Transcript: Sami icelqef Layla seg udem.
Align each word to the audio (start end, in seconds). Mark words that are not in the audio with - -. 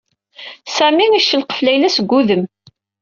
Sami 0.75 1.05
icelqef 1.19 1.59
Layla 1.61 1.89
seg 1.95 2.11
udem. 2.19 2.43